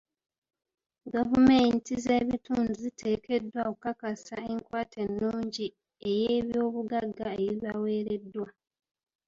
[1.13, 5.67] Gavumenti z'ebitundu ziteekeddwa okukakasa enkwata ennungi
[6.09, 8.47] ey'ebyobugagga ebibaweereddwa.